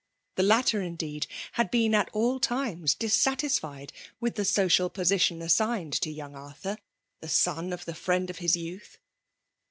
[0.33, 6.11] The latter, indeed> had been at all times dissatisfied with the social position assigned to
[6.11, 6.79] joang Arthur,
[7.19, 8.97] the son of the friend of his youth.